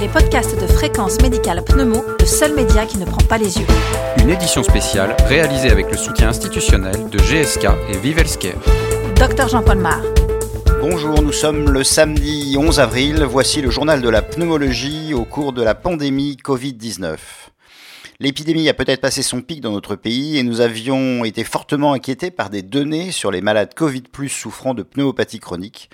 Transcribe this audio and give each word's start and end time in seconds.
les 0.00 0.08
podcasts 0.08 0.58
de 0.58 0.66
Fréquence 0.66 1.20
Médicale 1.20 1.62
Pneumo, 1.62 2.02
le 2.18 2.24
seul 2.24 2.54
média 2.54 2.86
qui 2.86 2.96
ne 2.96 3.04
prend 3.04 3.22
pas 3.28 3.36
les 3.36 3.58
yeux. 3.58 3.66
Une 4.18 4.30
édition 4.30 4.62
spéciale 4.62 5.14
réalisée 5.26 5.70
avec 5.70 5.90
le 5.90 5.96
soutien 5.98 6.30
institutionnel 6.30 7.10
de 7.10 7.18
GSK 7.18 7.66
et 7.90 7.98
Vive 7.98 8.22
Docteur 9.16 9.48
Jean-Paul 9.48 9.76
Mar. 9.76 10.00
Bonjour, 10.80 11.20
nous 11.20 11.32
sommes 11.32 11.70
le 11.70 11.84
samedi 11.84 12.56
11 12.58 12.80
avril. 12.80 13.24
Voici 13.24 13.60
le 13.60 13.68
journal 13.68 14.00
de 14.00 14.08
la 14.08 14.22
pneumologie 14.22 15.12
au 15.12 15.26
cours 15.26 15.52
de 15.52 15.62
la 15.62 15.74
pandémie 15.74 16.38
Covid-19. 16.42 17.16
L'épidémie 18.22 18.68
a 18.68 18.74
peut-être 18.74 19.00
passé 19.00 19.22
son 19.22 19.40
pic 19.40 19.62
dans 19.62 19.72
notre 19.72 19.96
pays 19.96 20.36
et 20.36 20.42
nous 20.42 20.60
avions 20.60 21.24
été 21.24 21.42
fortement 21.42 21.94
inquiétés 21.94 22.30
par 22.30 22.50
des 22.50 22.60
données 22.60 23.12
sur 23.12 23.30
les 23.30 23.40
malades 23.40 23.72
Covid 23.72 24.02
souffrant 24.28 24.74
de 24.74 24.82
pneumopathie 24.82 25.40
chronique. 25.40 25.88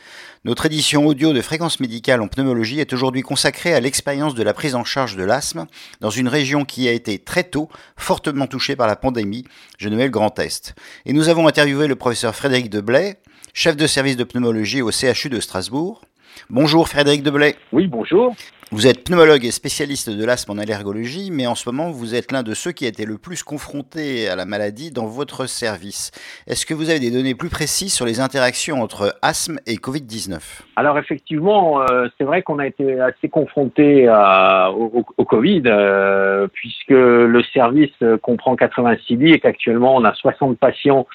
Notre 0.44 0.66
édition 0.66 1.06
audio 1.06 1.32
de 1.32 1.40
fréquence 1.40 1.78
médicale 1.78 2.20
en 2.20 2.26
pneumologie 2.26 2.80
est 2.80 2.92
aujourd'hui 2.92 3.22
consacrée 3.22 3.74
à 3.74 3.78
l'expérience 3.78 4.34
de 4.34 4.42
la 4.42 4.54
prise 4.54 4.74
en 4.74 4.82
charge 4.82 5.14
de 5.14 5.22
l'asthme 5.22 5.66
dans 6.00 6.10
une 6.10 6.26
région 6.26 6.64
qui 6.64 6.88
a 6.88 6.92
été 6.92 7.20
très 7.20 7.44
tôt 7.44 7.68
fortement 7.96 8.48
touchée 8.48 8.74
par 8.74 8.88
la 8.88 8.96
pandémie, 8.96 9.44
je 9.78 9.88
nomme 9.88 10.00
le 10.00 10.08
Grand 10.08 10.36
Est. 10.40 10.74
Et 11.04 11.12
nous 11.12 11.28
avons 11.28 11.46
interviewé 11.46 11.86
le 11.86 11.94
professeur 11.94 12.34
Frédéric 12.34 12.70
Deblay, 12.70 13.20
chef 13.54 13.76
de 13.76 13.86
service 13.86 14.16
de 14.16 14.24
pneumologie 14.24 14.82
au 14.82 14.90
CHU 14.90 15.28
de 15.28 15.38
Strasbourg. 15.38 16.02
Bonjour 16.50 16.88
Frédéric 16.88 17.22
Deblay. 17.22 17.54
Oui, 17.70 17.86
bonjour. 17.86 18.34
Vous 18.72 18.88
êtes 18.88 19.04
pneumologue 19.04 19.44
et 19.44 19.52
spécialiste 19.52 20.10
de 20.10 20.24
l'asthme 20.24 20.50
en 20.50 20.58
allergologie, 20.58 21.30
mais 21.30 21.46
en 21.46 21.54
ce 21.54 21.68
moment, 21.68 21.92
vous 21.92 22.16
êtes 22.16 22.32
l'un 22.32 22.42
de 22.42 22.52
ceux 22.52 22.72
qui 22.72 22.84
a 22.84 22.88
été 22.88 23.04
le 23.04 23.16
plus 23.16 23.44
confronté 23.44 24.28
à 24.28 24.34
la 24.34 24.44
maladie 24.44 24.90
dans 24.90 25.06
votre 25.06 25.46
service. 25.46 26.10
Est-ce 26.48 26.66
que 26.66 26.74
vous 26.74 26.90
avez 26.90 26.98
des 26.98 27.12
données 27.12 27.36
plus 27.36 27.48
précises 27.48 27.94
sur 27.94 28.04
les 28.04 28.18
interactions 28.18 28.82
entre 28.82 29.14
asthme 29.22 29.60
et 29.68 29.76
Covid-19 29.76 30.40
Alors 30.74 30.98
effectivement, 30.98 31.80
euh, 31.82 32.08
c'est 32.18 32.24
vrai 32.24 32.42
qu'on 32.42 32.58
a 32.58 32.66
été 32.66 33.00
assez 33.00 33.28
confronté 33.28 34.08
au, 34.08 35.24
Covid, 35.24 35.62
euh, 35.66 36.48
puisque 36.52 36.90
le 36.90 37.42
service 37.52 37.94
comprend 38.20 38.56
86 38.56 39.14
lits 39.14 39.32
et 39.32 39.38
qu'actuellement 39.38 39.94
on 39.94 40.04
a 40.04 40.12
60 40.12 40.58
patients 40.58 41.06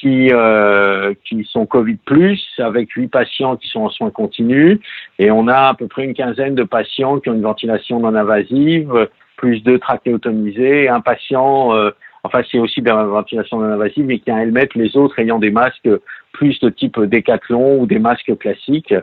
qui, 0.00 0.28
euh, 0.32 1.14
qui 1.24 1.44
sont 1.44 1.66
Covid 1.66 1.96
plus, 2.04 2.44
avec 2.58 2.90
huit 2.92 3.08
patients 3.08 3.56
qui 3.56 3.68
sont 3.68 3.80
en 3.80 3.90
soins 3.90 4.10
continus, 4.10 4.78
et 5.18 5.30
on 5.30 5.48
a 5.48 5.68
à 5.68 5.74
peu 5.74 5.88
près 5.88 6.04
une 6.04 6.14
quinzaine 6.14 6.54
de 6.54 6.64
patients 6.64 7.18
qui 7.20 7.30
ont 7.30 7.34
une 7.34 7.42
ventilation 7.42 8.00
non 8.00 8.14
invasive, 8.14 9.08
plus 9.36 9.62
deux 9.62 9.78
trachéotomisés, 9.78 10.88
un 10.88 11.00
patient, 11.00 11.74
euh, 11.74 11.90
enfin 12.22 12.42
c'est 12.50 12.58
aussi 12.58 12.80
de 12.80 12.88
la 12.88 13.04
ventilation 13.04 13.58
non 13.58 13.72
invasive, 13.72 14.06
mais 14.06 14.18
qui 14.18 14.30
a 14.30 14.42
helmet, 14.42 14.68
les 14.74 14.96
autres 14.96 15.18
ayant 15.18 15.38
des 15.38 15.50
masques 15.50 15.90
plus 16.32 16.58
de 16.60 16.68
type 16.68 17.00
décathlon 17.00 17.80
ou 17.80 17.86
des 17.86 17.98
masques 17.98 18.36
classiques. 18.38 18.94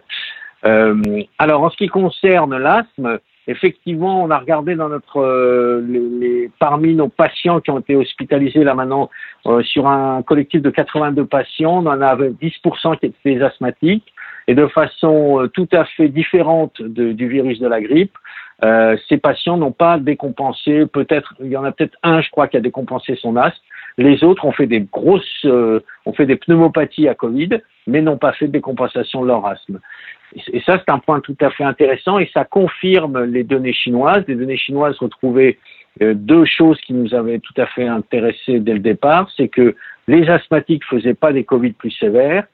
Euh, 0.66 0.95
alors 1.39 1.63
en 1.63 1.69
ce 1.69 1.78
qui 1.78 1.88
concerne 1.88 2.57
l'asthme, 2.57 3.19
Effectivement, 3.47 4.23
on 4.23 4.31
a 4.31 4.38
regardé 4.38 4.75
dans 4.75 4.88
notre 4.88 5.19
euh, 5.19 5.86
les, 5.86 6.49
parmi 6.59 6.95
nos 6.95 7.09
patients 7.09 7.59
qui 7.59 7.72
ont 7.72 7.80
été 7.80 7.95
hospitalisés 7.95 8.63
là 8.63 8.73
maintenant 8.73 9.09
euh, 9.47 9.61
sur 9.63 9.88
un 9.88 10.22
collectif 10.23 10.61
de 10.61 10.69
82 10.69 11.25
patients, 11.25 11.83
on 11.83 11.88
en 11.88 12.02
avait 12.02 12.30
10% 12.30 13.00
qui 13.00 13.08
étaient 13.08 13.41
asthmatiques 13.44 14.13
et 14.47 14.55
de 14.55 14.66
façon 14.67 15.41
euh, 15.41 15.47
tout 15.47 15.67
à 15.73 15.83
fait 15.83 16.08
différente 16.08 16.81
du 16.81 17.27
virus 17.27 17.59
de 17.59 17.67
la 17.67 17.81
grippe. 17.81 18.17
ces 19.09 19.17
patients 19.17 19.57
n'ont 19.57 19.73
pas 19.73 19.97
décompensé, 19.97 20.85
peut-être 20.85 21.33
il 21.41 21.47
y 21.47 21.57
en 21.57 21.66
a 21.66 21.73
peut-être 21.73 21.97
un, 22.03 22.22
je 22.22 22.30
crois, 22.30 22.47
qui 22.47 22.55
a 22.55 22.61
décompensé 22.61 23.17
son 23.17 23.35
asthme. 23.35 23.61
Les 23.97 24.23
autres 24.23 24.45
ont 24.45 24.53
fait 24.53 24.67
des 24.67 24.80
grosses, 24.80 25.45
ont 25.45 26.13
fait 26.13 26.25
des 26.25 26.38
pneumopathies 26.38 27.09
à 27.09 27.13
Covid, 27.13 27.61
mais 27.88 28.02
n'ont 28.02 28.17
pas 28.17 28.31
fait 28.31 28.47
de 28.47 28.53
décompensation 28.53 29.22
de 29.22 29.28
leur 29.28 29.45
asthme. 29.45 29.80
Et 30.52 30.62
ça, 30.62 30.80
c'est 30.80 30.92
un 30.92 31.00
point 31.00 31.20
tout 31.20 31.38
à 31.42 31.50
fait 31.52 31.64
intéressant 31.64 32.17
et 32.20 32.30
ça 32.34 32.45
confirme 32.45 33.23
les 33.23 33.44
données 33.44 33.73
chinoises. 33.73 34.23
Les 34.28 34.36
données 34.36 34.58
chinoises 34.58 34.98
retrouvaient 34.98 35.58
euh, 36.02 36.14
deux 36.16 36.45
choses 36.45 36.80
qui 36.81 36.94
nous 36.94 37.14
avaient 37.14 37.40
tout 37.40 37.53
à 37.58 37.67
fait 37.67 37.88
intéressés 37.88 38.59
dès 38.59 38.73
le 38.73 38.80
départ. 38.80 39.30
C'est 39.38 39.48
que 39.48 39.75
les 40.08 40.28
asthmatiques 40.30 40.84
faisaient 40.85 41.13
pas 41.13 41.34
des 41.34 41.44
Covid 41.44 41.74
plus 41.74 41.91
sévères. 41.91 42.46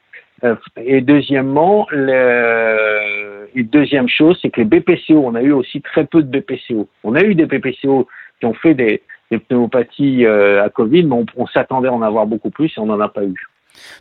Euh, 0.43 0.55
et 0.77 1.01
deuxièmement, 1.01 1.87
le, 1.91 3.45
deuxième 3.55 4.09
chose, 4.09 4.37
c'est 4.41 4.49
que 4.49 4.61
les 4.61 4.65
BPCO, 4.65 5.15
on 5.25 5.35
a 5.35 5.41
eu 5.41 5.51
aussi 5.51 5.81
très 5.81 6.05
peu 6.05 6.21
de 6.23 6.39
BPCO. 6.39 6.87
On 7.03 7.15
a 7.15 7.23
eu 7.23 7.35
des 7.35 7.45
BPCO 7.45 8.07
qui 8.39 8.45
ont 8.45 8.53
fait 8.53 8.73
des, 8.73 9.01
pneumopathies 9.47 10.25
euh, 10.25 10.63
à 10.63 10.69
Covid, 10.69 11.03
mais 11.03 11.15
on, 11.15 11.25
on 11.35 11.47
s'attendait 11.47 11.89
à 11.89 11.93
en 11.93 12.01
avoir 12.01 12.25
beaucoup 12.25 12.49
plus 12.49 12.67
et 12.67 12.79
on 12.79 12.87
n'en 12.87 12.99
a 12.99 13.09
pas 13.09 13.23
eu. 13.23 13.35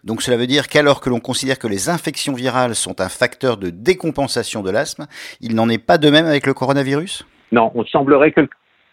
Donc 0.04 0.22
cela 0.22 0.37
veut 0.37 0.47
dire 0.47 0.69
qu'alors 0.69 1.00
que 1.00 1.10
l'on 1.10 1.21
considère 1.21 1.59
que 1.59 1.69
les 1.69 1.88
infections 1.88 2.34
virales 2.34 2.75
sont 2.75 3.00
un 3.00 3.09
facteur 3.09 3.56
de 3.56 3.71
décompensation 3.71 4.62
de 4.62 4.71
l'asthme, 4.71 5.06
il 5.41 5.54
n'en 5.54 5.69
est 5.69 5.84
pas 5.84 5.99
de 5.99 6.10
même 6.10 6.26
avec 6.26 6.47
le 6.47 6.54
coronavirus? 6.54 7.26
Non, 7.53 7.71
on 7.75 7.84
semblerait 7.84 8.32
que 8.32 8.49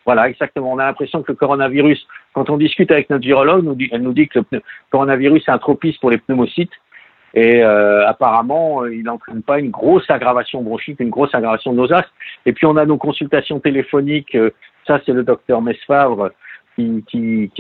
voilà, 0.06 0.30
exactement. 0.30 0.72
On 0.72 0.78
a 0.78 0.86
l'impression 0.86 1.24
que 1.24 1.32
le 1.32 1.36
coronavirus, 1.36 2.06
quand 2.34 2.50
on 2.52 2.58
discute 2.58 2.92
avec 2.92 3.10
notre 3.10 3.26
virologue, 3.26 3.66
elle 3.92 4.02
nous 4.04 4.14
dit 4.14 4.28
que 4.28 4.40
le 4.52 4.62
coronavirus 4.92 5.44
est 5.48 5.52
un 5.52 5.58
tropisme 5.58 5.98
pour 6.00 6.12
les 6.12 6.20
pneumocytes. 6.20 6.72
Et 7.34 7.62
euh, 7.64 8.08
apparemment, 8.08 8.84
euh, 8.84 8.96
il 8.96 9.04
n'entraîne 9.04 9.42
pas 9.42 9.60
une 9.60 9.70
grosse 9.70 10.10
aggravation 10.10 10.62
bronchique, 10.62 11.00
une 11.02 11.10
grosse 11.10 11.36
aggravation 11.36 11.74
de 11.74 11.78
nos 11.78 11.92
asthmes. 11.92 12.14
Et 12.46 12.54
puis 12.54 12.66
on 12.66 12.78
a 12.78 12.86
nos 12.86 12.98
consultations 12.98 13.60
téléphoniques. 13.60 14.36
Euh, 14.36 14.52
ça, 14.88 15.02
c'est 15.06 15.12
le 15.12 15.24
docteur 15.24 15.62
Mesfavre 15.62 16.32
qui, 16.78 17.52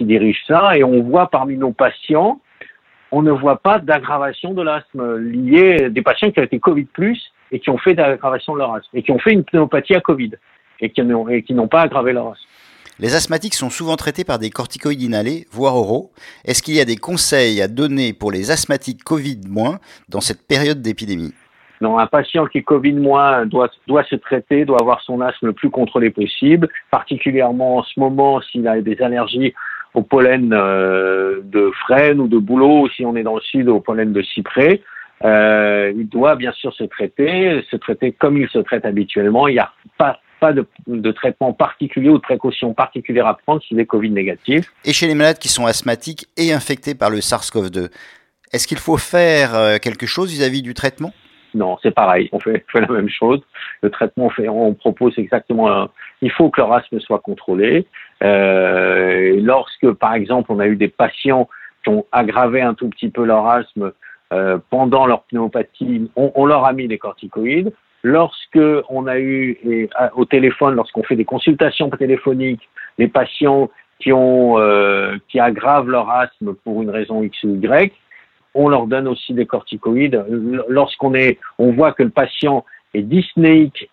dirige 0.00 0.42
ça. 0.46 0.76
Et 0.76 0.84
on 0.84 1.02
voit 1.02 1.30
parmi 1.30 1.56
nos 1.56 1.72
patients 1.72 2.40
on 3.12 3.22
ne 3.22 3.30
voit 3.30 3.58
pas 3.58 3.78
d'aggravation 3.78 4.54
de 4.54 4.62
l'asthme 4.62 5.16
lié 5.18 5.90
des 5.90 6.02
patients 6.02 6.30
qui 6.30 6.40
ont 6.40 6.44
été 6.44 6.58
Covid 6.58 6.86
plus 6.86 7.32
et 7.52 7.60
qui 7.60 7.68
ont 7.70 7.78
fait 7.78 7.94
d'aggravation 7.94 8.54
de 8.54 8.58
leur 8.58 8.74
asthme 8.74 8.96
et 8.96 9.02
qui 9.02 9.12
ont 9.12 9.18
fait 9.18 9.32
une 9.32 9.44
pneumopathie 9.44 9.94
à 9.94 10.00
Covid 10.00 10.32
et 10.80 10.90
qui 10.90 11.02
n'ont 11.02 11.68
pas 11.68 11.82
aggravé 11.82 12.12
leur 12.12 12.28
asthme. 12.28 12.48
Les 12.98 13.14
asthmatiques 13.14 13.54
sont 13.54 13.70
souvent 13.70 13.96
traités 13.96 14.24
par 14.24 14.38
des 14.38 14.50
corticoïdes 14.50 15.02
inhalés, 15.02 15.46
voire 15.50 15.76
oraux. 15.76 16.10
Est-ce 16.44 16.62
qu'il 16.62 16.74
y 16.74 16.80
a 16.80 16.84
des 16.84 16.96
conseils 16.96 17.60
à 17.60 17.68
donner 17.68 18.12
pour 18.12 18.32
les 18.32 18.50
asthmatiques 18.50 19.02
Covid- 19.04 19.40
dans 20.08 20.20
cette 20.20 20.46
période 20.46 20.80
d'épidémie? 20.82 21.32
Non, 21.80 21.98
un 21.98 22.06
patient 22.06 22.46
qui 22.46 22.58
est 22.58 22.62
Covid- 22.62 22.94
doit, 23.46 23.70
doit 23.88 24.04
se 24.04 24.14
traiter, 24.16 24.64
doit 24.64 24.80
avoir 24.80 25.00
son 25.02 25.20
asthme 25.20 25.46
le 25.46 25.52
plus 25.52 25.70
contrôlé 25.70 26.10
possible, 26.10 26.68
particulièrement 26.90 27.78
en 27.78 27.82
ce 27.82 27.98
moment 27.98 28.40
s'il 28.40 28.68
a 28.68 28.80
des 28.80 29.00
allergies 29.02 29.52
au 29.94 30.02
pollen 30.02 30.52
euh, 30.52 31.40
de 31.44 31.70
frêne 31.84 32.20
ou 32.20 32.28
de 32.28 32.38
bouleau, 32.38 32.88
si 32.88 33.04
on 33.04 33.16
est 33.16 33.22
dans 33.22 33.34
le 33.34 33.40
sud, 33.40 33.68
au 33.68 33.80
pollen 33.80 34.12
de 34.12 34.22
cyprès. 34.22 34.82
Euh, 35.24 35.92
il 35.94 36.08
doit 36.08 36.34
bien 36.36 36.52
sûr 36.52 36.72
se 36.74 36.84
traiter, 36.84 37.64
se 37.70 37.76
traiter 37.76 38.12
comme 38.12 38.36
il 38.36 38.48
se 38.48 38.58
traite 38.58 38.84
habituellement. 38.84 39.46
Il 39.46 39.54
n'y 39.54 39.60
a 39.60 39.70
pas, 39.98 40.18
pas 40.40 40.52
de, 40.52 40.66
de, 40.86 41.12
traitement 41.12 41.52
particulier 41.52 42.08
ou 42.08 42.16
de 42.16 42.22
précaution 42.22 42.74
particulière 42.74 43.26
à 43.26 43.36
prendre 43.36 43.62
s'il 43.62 43.78
est 43.78 43.86
Covid 43.86 44.10
négatif. 44.10 44.72
Et 44.84 44.92
chez 44.92 45.06
les 45.06 45.14
malades 45.14 45.38
qui 45.38 45.48
sont 45.48 45.66
asthmatiques 45.66 46.26
et 46.36 46.52
infectés 46.52 46.94
par 46.94 47.10
le 47.10 47.18
SARS-CoV-2, 47.18 47.90
est-ce 48.52 48.66
qu'il 48.66 48.78
faut 48.78 48.96
faire 48.96 49.54
euh, 49.54 49.78
quelque 49.78 50.06
chose 50.06 50.30
vis-à-vis 50.30 50.60
-vis 50.60 50.64
du 50.64 50.74
traitement? 50.74 51.12
Non, 51.54 51.76
c'est 51.82 51.94
pareil. 51.94 52.28
On 52.32 52.40
fait, 52.40 52.64
fait, 52.72 52.80
la 52.80 52.88
même 52.88 53.10
chose. 53.10 53.40
Le 53.82 53.90
traitement, 53.90 54.26
on, 54.26 54.30
fait, 54.30 54.48
on 54.48 54.74
propose 54.74 55.12
exactement. 55.18 55.88
Il 56.22 56.30
faut 56.30 56.48
que 56.50 56.60
leur 56.60 56.72
asthme 56.72 57.00
soit 57.00 57.18
contrôlé. 57.18 57.86
Euh, 58.22 59.38
lorsque, 59.42 59.90
par 59.92 60.14
exemple, 60.14 60.52
on 60.52 60.60
a 60.60 60.66
eu 60.66 60.76
des 60.76 60.88
patients 60.88 61.48
qui 61.82 61.90
ont 61.90 62.06
aggravé 62.12 62.62
un 62.62 62.74
tout 62.74 62.88
petit 62.88 63.10
peu 63.10 63.24
leur 63.24 63.46
asthme 63.46 63.92
euh, 64.32 64.58
pendant 64.70 65.04
leur 65.04 65.24
pneumopathie, 65.24 66.10
on, 66.16 66.46
leur 66.46 66.64
a 66.64 66.72
mis 66.72 66.88
des 66.88 66.96
corticoïdes. 66.96 67.72
Lorsque 68.04 68.60
on 68.88 69.06
a 69.06 69.18
eu 69.18 69.58
et, 69.64 69.90
au 70.14 70.24
téléphone, 70.24 70.74
lorsqu'on 70.74 71.02
fait 71.02 71.16
des 71.16 71.24
consultations 71.24 71.90
téléphoniques, 71.90 72.68
les 72.98 73.08
patients 73.08 73.68
qui 73.98 74.12
ont 74.12 74.58
euh, 74.58 75.16
qui 75.28 75.38
aggravent 75.38 75.88
leur 75.88 76.08
asthme 76.10 76.54
pour 76.54 76.82
une 76.82 76.90
raison 76.90 77.22
X 77.22 77.44
ou 77.44 77.56
Y, 77.56 77.92
on 78.54 78.68
leur 78.68 78.86
donne 78.86 79.08
aussi 79.08 79.34
des 79.34 79.46
corticoïdes. 79.46 80.24
Lorsqu'on 80.68 81.14
est, 81.14 81.38
on 81.58 81.72
voit 81.72 81.92
que 81.92 82.02
le 82.02 82.10
patient 82.10 82.64
est 82.94 83.02
dyspnéique 83.02 83.88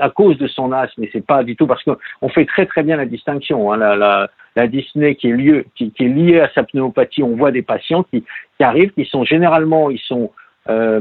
à 0.00 0.10
cause 0.10 0.38
de 0.38 0.46
son 0.46 0.72
asthme, 0.72 1.02
mais 1.02 1.10
c'est 1.12 1.24
pas 1.24 1.42
du 1.42 1.56
tout 1.56 1.66
parce 1.66 1.82
qu'on 1.82 2.28
fait 2.28 2.44
très 2.44 2.66
très 2.66 2.82
bien 2.82 2.96
la 2.96 3.06
distinction. 3.06 3.72
Hein, 3.72 3.76
la, 3.76 3.96
la, 3.96 4.68
qui 4.68 5.28
est, 5.28 6.08
liée 6.08 6.40
à 6.40 6.50
sa 6.54 6.62
pneumopathie, 6.62 7.22
on 7.22 7.36
voit 7.36 7.50
des 7.50 7.62
patients 7.62 8.04
qui, 8.04 8.24
arrivent, 8.60 8.92
qui 8.92 9.04
sont 9.04 9.24
généralement, 9.24 9.90
ils 9.90 9.98
sont 9.98 10.30
euh, 10.68 11.00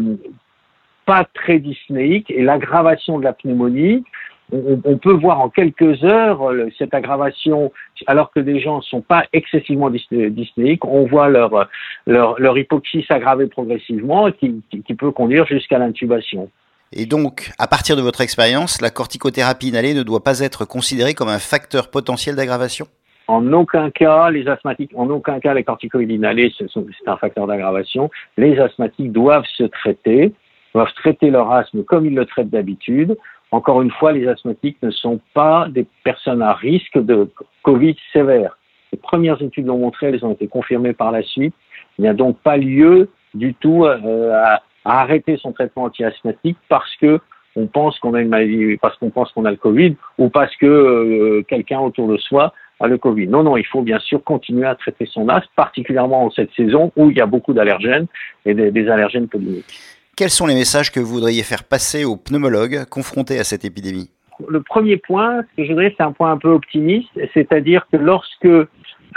pas 1.06 1.26
très 1.34 1.60
dyspnéiques 1.60 2.32
et 2.32 2.42
l'aggravation 2.42 3.20
de 3.20 3.24
la 3.24 3.34
pneumonie, 3.34 4.04
on, 4.52 4.98
peut 4.98 5.14
voir 5.14 5.40
en 5.40 5.50
quelques 5.50 6.04
heures 6.04 6.42
cette 6.78 6.94
aggravation, 6.94 7.72
alors 8.08 8.32
que 8.32 8.40
des 8.40 8.60
gens 8.60 8.78
ne 8.78 8.82
sont 8.82 9.02
pas 9.02 9.26
excessivement 9.34 9.90
dyspnéiques, 9.90 10.86
on 10.86 11.06
voit 11.06 11.30
leur, 11.30 12.58
hypoxie 12.58 13.04
s'aggraver 13.08 13.48
progressivement 13.48 14.32
qui, 14.32 14.62
peut 14.98 15.12
conduire 15.12 15.46
jusqu'à 15.48 15.80
l'intubation. 15.80 16.50
Et 16.96 17.06
donc, 17.06 17.52
à 17.58 17.68
partir 17.68 17.96
de 17.96 18.02
votre 18.02 18.22
expérience, 18.22 18.82
la 18.82 18.90
corticothérapie 18.90 19.70
inhalée 19.70 19.94
ne 19.94 20.04
doit 20.04 20.24
pas 20.24 20.40
être 20.40 20.66
considérée 20.66 21.14
comme 21.14 21.30
un 21.30 21.40
facteur 21.40 21.90
potentiel 21.90 22.36
d'aggravation? 22.36 22.88
En 23.28 23.52
aucun 23.54 23.90
cas, 23.90 24.30
les 24.30 24.48
asthmatiques, 24.48 24.92
en 24.96 25.10
aucun 25.10 25.40
cas, 25.40 25.54
les 25.54 25.64
corticoïdes 25.64 26.12
inhalés, 26.12 26.54
c'est 26.58 26.68
un 27.08 27.18
facteur 27.18 27.48
d'aggravation. 27.48 28.10
Les 28.38 28.60
asthmatiques 28.60 29.12
doivent 29.12 29.46
se 29.58 29.64
traiter, 29.64 30.34
doivent 30.74 30.94
traiter 30.96 31.30
leur 31.30 31.52
asthme 31.52 31.84
comme 31.84 32.06
ils 32.06 32.16
le 32.16 32.26
traitent 32.26 32.50
d'habitude 32.50 33.16
encore 33.54 33.84
une 33.84 33.92
fois, 33.92 34.12
les 34.14 34.28
asthmatiques 34.28 34.78
ne 34.82 34.90
sont 34.90 35.20
pas 35.36 35.68
des 35.70 35.86
personnes 36.04 36.42
à 36.42 36.54
risque 36.54 36.98
de 36.98 37.30
Covid 37.62 37.96
sévère. 38.12 38.58
Les 38.92 38.98
premières 38.98 39.40
études 39.44 39.68
l'ont 39.68 39.78
montré, 39.78 40.08
elles 40.08 40.26
ont 40.26 40.34
été 40.34 40.48
confirmées 40.48 40.94
par 40.94 41.12
la 41.12 41.22
suite. 41.22 41.54
Il 42.00 42.02
n'y 42.02 42.08
a 42.08 42.16
donc 42.16 42.40
pas 42.40 42.58
lieu 42.58 43.10
du 43.36 43.54
tout 43.54 43.86
euh, 43.86 44.34
à, 44.34 44.64
arrêter 44.86 45.38
son 45.38 45.52
traitement 45.52 45.84
anti-asthmatique 45.84 46.58
parce 46.70 46.96
que 46.98 47.20
on 47.56 47.68
pense 47.68 48.00
qu'on 48.00 48.16
a 48.16 48.22
une 48.22 48.30
maladie, 48.30 48.78
parce 48.82 48.98
qu'on 48.98 49.12
pense 49.12 49.32
qu'on 49.32 49.46
a 49.46 49.52
le 49.52 49.58
Covid 49.58 49.96
ou 50.18 50.30
parce 50.30 50.56
que 50.56 50.66
euh, 50.66 51.44
quelqu'un 51.48 51.80
autour 51.80 52.08
de 52.08 52.18
soi 52.18 52.54
a 52.80 52.88
le 52.88 52.98
Covid. 52.98 53.28
Non, 53.28 53.44
non, 53.44 53.58
il 53.58 53.66
faut 53.66 53.82
bien 53.82 54.00
sûr 54.00 54.24
continuer 54.24 54.66
à 54.66 54.76
traiter 54.76 55.06
son 55.06 55.30
asthme, 55.30 55.52
particulièrement 55.56 56.26
en 56.26 56.32
cette 56.32 56.52
saison 56.54 56.92
où 56.96 57.12
il 57.12 57.18
y 57.18 57.22
a 57.22 57.28
beaucoup 57.28 57.54
d'allergènes 57.54 58.08
et 58.46 58.54
des, 58.54 58.72
des 58.72 58.90
allergènes 58.90 59.28
polliniques. 59.28 59.80
Quels 60.16 60.30
sont 60.30 60.48
les 60.48 60.56
messages 60.56 60.92
que 60.92 61.00
vous 61.00 61.14
voudriez 61.14 61.44
faire 61.44 61.64
passer 61.64 62.06
aux 62.06 62.18
pneumologues 62.18 62.86
confrontés 62.90 63.40
à 63.40 63.44
cette 63.44 63.66
épidémie? 63.66 64.10
Le 64.48 64.62
premier 64.62 64.98
point, 64.98 65.42
ce 65.42 65.58
que 65.58 65.64
je 65.64 65.70
voudrais, 65.70 65.94
c'est 65.96 66.04
un 66.04 66.12
point 66.12 66.32
un 66.32 66.38
peu 66.38 66.50
optimiste, 66.50 67.10
c'est-à-dire 67.34 67.88
que 67.92 67.98
lorsque 67.98 68.48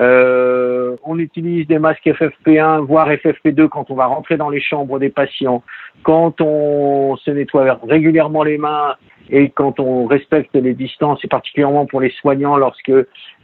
euh, 0.00 0.96
on 1.04 1.18
utilise 1.18 1.66
des 1.66 1.78
masques 1.78 2.06
FFP1, 2.06 2.80
voire 2.80 3.08
FFP2 3.08 3.68
quand 3.68 3.90
on 3.90 3.94
va 3.94 4.06
rentrer 4.06 4.36
dans 4.36 4.50
les 4.50 4.60
chambres 4.60 4.98
des 4.98 5.08
patients, 5.08 5.62
quand 6.02 6.40
on 6.40 7.16
se 7.16 7.30
nettoie 7.30 7.78
régulièrement 7.82 8.42
les 8.42 8.58
mains 8.58 8.94
et 9.30 9.50
quand 9.50 9.80
on 9.80 10.06
respecte 10.06 10.54
les 10.54 10.74
distances, 10.74 11.18
et 11.24 11.28
particulièrement 11.28 11.86
pour 11.86 12.00
les 12.00 12.10
soignants, 12.20 12.56
lorsque 12.56 12.92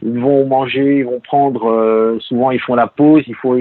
ils 0.02 0.18
vont 0.18 0.46
manger, 0.46 0.98
ils 0.98 1.04
vont 1.04 1.20
prendre, 1.20 1.70
euh, 1.70 2.18
souvent 2.20 2.50
ils 2.50 2.60
font 2.60 2.74
la 2.74 2.86
pause, 2.86 3.24
il 3.26 3.34
faut 3.34 3.58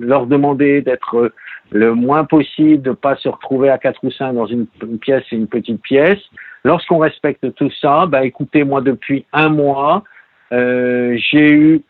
leur 0.00 0.26
demander 0.26 0.82
d'être 0.82 1.32
le 1.70 1.94
moins 1.94 2.24
possible, 2.24 2.82
de 2.82 2.92
pas 2.92 3.16
se 3.16 3.28
retrouver 3.28 3.70
à 3.70 3.78
quatre 3.78 4.02
ou 4.02 4.10
cinq 4.10 4.32
dans 4.32 4.46
une, 4.46 4.66
pièce 5.00 5.24
et 5.30 5.36
une 5.36 5.46
petite 5.46 5.80
pièce. 5.82 6.18
Lorsqu'on 6.64 6.98
respecte 6.98 7.54
tout 7.54 7.70
ça, 7.80 8.06
bah 8.06 8.24
écoutez, 8.24 8.64
moi 8.64 8.80
depuis 8.80 9.24
un 9.32 9.48
mois, 9.48 10.02
euh, 10.52 11.16
j'ai 11.30 11.52
eu 11.52 11.82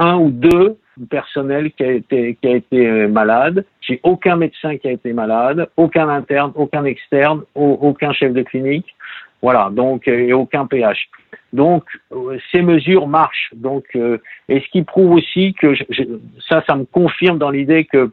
un 0.00 0.16
ou 0.16 0.30
deux 0.30 0.78
personnels 1.10 1.70
qui 1.72 1.84
a 1.84 1.92
été 1.92 2.36
qui 2.40 2.48
a 2.48 2.56
été 2.56 2.86
euh, 2.86 3.08
malade. 3.08 3.64
J'ai 3.80 4.00
aucun 4.02 4.36
médecin 4.36 4.76
qui 4.78 4.88
a 4.88 4.92
été 4.92 5.12
malade, 5.12 5.68
aucun 5.76 6.08
interne, 6.08 6.52
aucun 6.56 6.84
externe, 6.84 7.42
aucun 7.54 8.12
chef 8.12 8.32
de 8.32 8.42
clinique. 8.42 8.94
Voilà, 9.42 9.70
donc 9.70 10.08
euh, 10.08 10.28
et 10.28 10.32
aucun 10.32 10.66
PH. 10.66 11.08
Donc 11.52 11.84
euh, 12.12 12.38
ces 12.50 12.62
mesures 12.62 13.06
marchent. 13.06 13.50
Donc 13.54 13.84
et 13.94 14.60
ce 14.60 14.68
qui 14.70 14.82
prouve 14.82 15.12
aussi 15.12 15.54
que 15.54 15.74
ça, 16.48 16.64
ça 16.66 16.74
me 16.76 16.84
confirme 16.84 17.38
dans 17.38 17.50
l'idée 17.50 17.84
que 17.84 18.10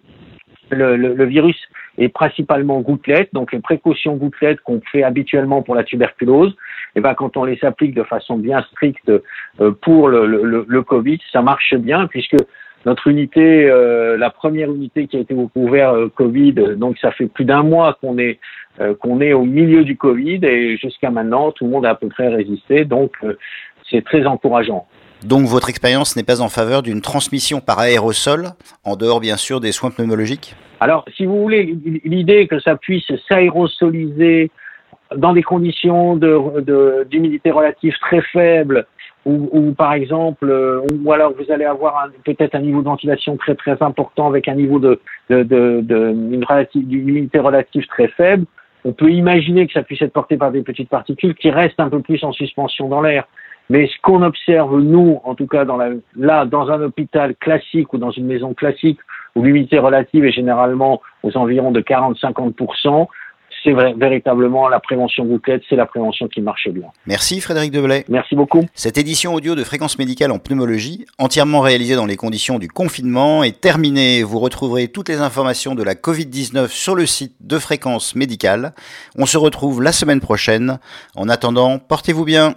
le, 0.69 1.25
virus 1.25 1.57
est 1.97 2.09
principalement 2.09 2.81
gouttelette, 2.81 3.33
donc 3.33 3.51
les 3.51 3.59
précautions 3.59 4.15
gouttelettes 4.15 4.61
qu'on 4.61 4.81
fait 4.91 5.03
habituellement 5.03 5.61
pour 5.61 5.75
la 5.75 5.83
tuberculose, 5.83 6.51
et 6.51 6.99
eh 6.99 7.01
ben 7.01 7.13
quand 7.13 7.37
on 7.37 7.43
les 7.43 7.63
applique 7.63 7.93
de 7.93 8.03
façon 8.03 8.37
bien 8.37 8.61
stricte 8.71 9.09
euh, 9.09 9.71
pour 9.81 10.07
le, 10.07 10.25
le, 10.67 10.81
Covid, 10.83 11.19
ça 11.31 11.41
marche 11.41 11.75
bien 11.75 12.07
puisque 12.07 12.37
notre 12.85 13.07
unité, 13.07 13.69
euh, 13.69 14.17
la 14.17 14.29
première 14.29 14.71
unité 14.71 15.07
qui 15.07 15.17
a 15.17 15.19
été 15.19 15.35
ouverte 15.55 15.95
euh, 15.95 16.09
Covid, 16.09 16.53
donc 16.77 16.97
ça 16.99 17.11
fait 17.11 17.27
plus 17.27 17.45
d'un 17.45 17.63
mois 17.63 17.97
qu'on 18.01 18.17
est 18.17 18.39
qu'on 18.99 19.21
est 19.21 19.33
au 19.33 19.43
milieu 19.43 19.83
du 19.83 19.97
Covid 19.97 20.39
et 20.43 20.77
jusqu'à 20.77 21.09
maintenant 21.09 21.51
tout 21.51 21.65
le 21.65 21.71
monde 21.71 21.87
a 21.87 21.89
à 21.89 21.95
peu 21.95 22.09
près 22.09 22.27
résisté, 22.27 22.85
donc 22.85 23.11
c'est 23.89 24.05
très 24.05 24.27
encourageant. 24.27 24.85
Donc 25.23 25.47
votre 25.47 25.69
expérience 25.69 26.15
n'est 26.15 26.23
pas 26.23 26.41
en 26.41 26.49
faveur 26.49 26.83
d'une 26.83 27.01
transmission 27.01 27.59
par 27.59 27.79
aérosol, 27.79 28.49
en 28.83 28.95
dehors 28.95 29.19
bien 29.19 29.37
sûr 29.37 29.59
des 29.59 29.71
soins 29.71 29.89
pneumologiques? 29.89 30.55
Alors, 30.79 31.05
si 31.15 31.25
vous 31.25 31.41
voulez, 31.41 31.75
l'idée 32.05 32.47
que 32.47 32.59
ça 32.59 32.75
puisse 32.75 33.11
s'aérosoliser 33.27 34.51
dans 35.15 35.33
des 35.33 35.43
conditions 35.43 36.19
d'humidité 37.09 37.51
relative 37.51 37.95
très 37.99 38.21
faible, 38.21 38.85
ou, 39.25 39.73
par 39.77 39.91
exemple, 39.91 40.49
euh, 40.49 40.81
ou 41.03 41.11
alors 41.11 41.33
vous 41.33 41.51
allez 41.51 41.65
avoir 41.65 42.07
peut-être 42.23 42.55
un 42.55 42.61
niveau 42.61 42.79
de 42.79 42.85
ventilation 42.85 43.35
très 43.35 43.55
très 43.55 43.75
important 43.81 44.27
avec 44.27 44.47
un 44.47 44.55
niveau 44.55 44.79
de, 44.79 45.01
d'humidité 46.73 47.39
relative 47.39 47.85
très 47.87 48.07
faible, 48.07 48.45
on 48.85 48.93
peut 48.93 49.11
imaginer 49.11 49.67
que 49.67 49.73
ça 49.73 49.83
puisse 49.83 50.01
être 50.01 50.13
porté 50.13 50.37
par 50.37 50.51
des 50.51 50.61
petites 50.61 50.87
particules 50.87 51.35
qui 51.35 51.49
restent 51.49 51.79
un 51.79 51.89
peu 51.89 51.99
plus 51.99 52.23
en 52.23 52.31
suspension 52.31 52.87
dans 52.87 53.01
l'air. 53.01 53.27
Mais 53.69 53.87
ce 53.87 54.01
qu'on 54.01 54.21
observe, 54.21 54.79
nous, 54.79 55.19
en 55.23 55.35
tout 55.35 55.47
cas, 55.47 55.65
dans 55.65 55.77
la, 55.77 55.89
là, 56.15 56.45
dans 56.45 56.69
un 56.69 56.81
hôpital 56.81 57.35
classique 57.35 57.93
ou 57.93 57.97
dans 57.97 58.11
une 58.11 58.25
maison 58.25 58.53
classique, 58.53 58.99
où 59.35 59.43
l'humidité 59.43 59.77
relative 59.77 60.25
est 60.25 60.31
généralement 60.31 61.01
aux 61.23 61.35
environs 61.37 61.71
de 61.71 61.81
40-50%, 61.81 63.07
c'est 63.63 63.73
véritablement 63.73 64.69
la 64.69 64.79
prévention 64.79 65.25
gouttelette, 65.25 65.63
c'est 65.69 65.75
la 65.75 65.85
prévention 65.85 66.27
qui 66.27 66.41
marche 66.41 66.69
bien. 66.69 66.87
Merci 67.05 67.41
Frédéric 67.41 67.71
Deblay. 67.71 68.05
Merci 68.07 68.35
beaucoup. 68.35 68.65
Cette 68.73 68.97
édition 68.97 69.33
audio 69.33 69.55
de 69.55 69.63
Fréquence 69.63 69.97
médicale 69.97 70.31
en 70.31 70.39
pneumologie, 70.39 71.05
entièrement 71.17 71.59
réalisée 71.61 71.95
dans 71.95 72.05
les 72.05 72.15
conditions 72.15 72.59
du 72.59 72.67
confinement, 72.67 73.43
est 73.43 73.59
terminée. 73.59 74.23
Vous 74.23 74.39
retrouverez 74.39 74.87
toutes 74.87 75.09
les 75.09 75.21
informations 75.21 75.75
de 75.75 75.83
la 75.83 75.95
Covid-19 75.95 76.67
sur 76.67 76.95
le 76.95 77.05
site 77.05 77.35
de 77.41 77.57
Fréquence 77.57 78.15
médicale. 78.15 78.73
On 79.17 79.25
se 79.25 79.37
retrouve 79.37 79.81
la 79.81 79.91
semaine 79.91 80.21
prochaine. 80.21 80.79
En 81.15 81.27
attendant, 81.27 81.79
portez-vous 81.79 82.25
bien. 82.25 82.53